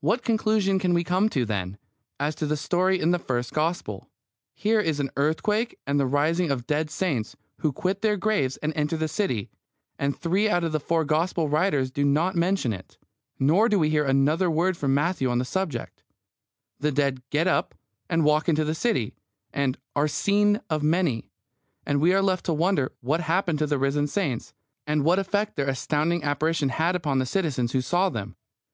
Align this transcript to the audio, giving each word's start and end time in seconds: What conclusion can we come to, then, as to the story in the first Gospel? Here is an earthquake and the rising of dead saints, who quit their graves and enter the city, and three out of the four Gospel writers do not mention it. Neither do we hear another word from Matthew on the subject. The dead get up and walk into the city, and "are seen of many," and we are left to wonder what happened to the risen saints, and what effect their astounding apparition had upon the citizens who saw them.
What 0.00 0.22
conclusion 0.22 0.78
can 0.78 0.92
we 0.92 1.04
come 1.04 1.30
to, 1.30 1.46
then, 1.46 1.78
as 2.18 2.34
to 2.34 2.44
the 2.44 2.58
story 2.58 3.00
in 3.00 3.12
the 3.12 3.18
first 3.18 3.54
Gospel? 3.54 4.10
Here 4.54 4.78
is 4.78 5.00
an 5.00 5.08
earthquake 5.16 5.78
and 5.86 5.98
the 5.98 6.04
rising 6.04 6.50
of 6.50 6.66
dead 6.66 6.90
saints, 6.90 7.34
who 7.60 7.72
quit 7.72 8.02
their 8.02 8.18
graves 8.18 8.58
and 8.58 8.74
enter 8.76 8.98
the 8.98 9.08
city, 9.08 9.48
and 9.98 10.14
three 10.14 10.50
out 10.50 10.64
of 10.64 10.72
the 10.72 10.80
four 10.80 11.06
Gospel 11.06 11.48
writers 11.48 11.90
do 11.90 12.04
not 12.04 12.36
mention 12.36 12.74
it. 12.74 12.98
Neither 13.38 13.70
do 13.70 13.78
we 13.78 13.88
hear 13.88 14.04
another 14.04 14.50
word 14.50 14.76
from 14.76 14.92
Matthew 14.92 15.30
on 15.30 15.38
the 15.38 15.46
subject. 15.46 16.02
The 16.78 16.92
dead 16.92 17.22
get 17.30 17.46
up 17.46 17.74
and 18.10 18.22
walk 18.22 18.50
into 18.50 18.66
the 18.66 18.74
city, 18.74 19.14
and 19.50 19.78
"are 19.96 20.08
seen 20.08 20.60
of 20.68 20.82
many," 20.82 21.30
and 21.86 22.02
we 22.02 22.12
are 22.12 22.20
left 22.20 22.44
to 22.44 22.52
wonder 22.52 22.92
what 23.00 23.22
happened 23.22 23.58
to 23.60 23.66
the 23.66 23.78
risen 23.78 24.08
saints, 24.08 24.52
and 24.86 25.06
what 25.06 25.18
effect 25.18 25.56
their 25.56 25.70
astounding 25.70 26.22
apparition 26.22 26.68
had 26.68 26.94
upon 26.94 27.18
the 27.18 27.24
citizens 27.24 27.72
who 27.72 27.80
saw 27.80 28.10
them. 28.10 28.36